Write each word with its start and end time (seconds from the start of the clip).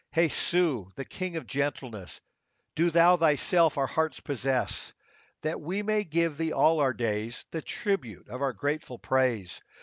Jesu, 0.15 0.89
the 0.95 1.05
King 1.05 1.35
of 1.35 1.45
gentleness, 1.45 2.21
Do 2.73 2.89
Thou 2.89 3.17
Thyself 3.17 3.77
our 3.77 3.85
hearts 3.85 4.19
possess, 4.19 4.93
That 5.43 5.61
we 5.61 5.83
may 5.83 6.03
give 6.05 6.37
Thee, 6.39 6.53
all 6.53 6.79
our 6.79 6.95
days, 6.95 7.45
The 7.51 7.61
tribute 7.61 8.27
of 8.27 8.41
our 8.41 8.51
grateful 8.51 8.97
praise. 8.97 9.61